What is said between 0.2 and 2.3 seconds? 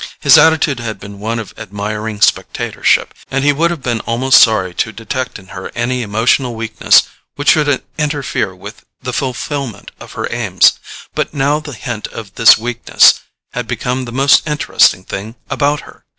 attitude had been one of admiring